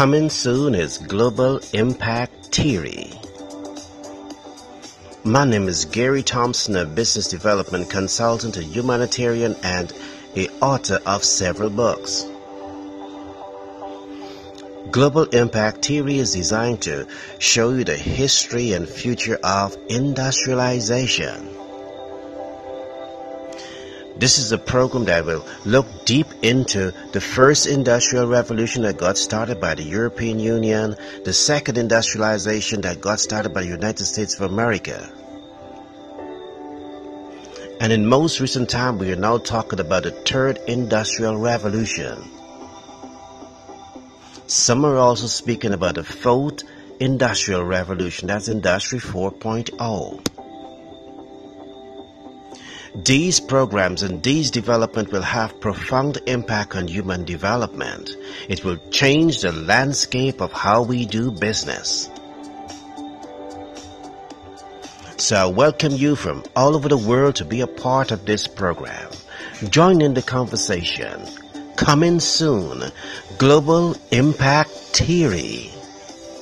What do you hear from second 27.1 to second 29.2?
the first industrial revolution that got